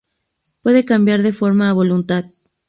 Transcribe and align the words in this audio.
Puede 0.63 0.83
cambiar 0.83 1.21
de 1.21 1.31
forma 1.31 1.69
a 1.69 1.73
voluntad. 1.73 2.25